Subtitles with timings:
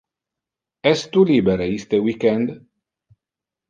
[0.93, 2.59] Es tu libere iste week-end?